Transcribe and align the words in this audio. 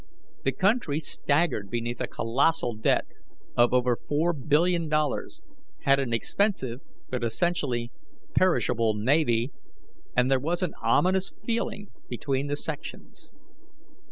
The 0.45 0.51
country 0.51 0.99
staggered 0.99 1.69
beneath 1.69 2.01
a 2.01 2.07
colossal 2.07 2.73
debt 2.75 3.05
of 3.55 3.71
over 3.71 3.95
$4,000,000,000, 3.95 5.41
had 5.81 5.99
an 5.99 6.11
expensive 6.11 6.81
but 7.11 7.23
essentially 7.23 7.91
perishable 8.33 8.95
navy, 8.95 9.51
and 10.17 10.31
there 10.31 10.39
was 10.39 10.63
an 10.63 10.73
ominous 10.81 11.31
feeling 11.45 11.89
between 12.09 12.47
the 12.47 12.55
sections. 12.55 13.31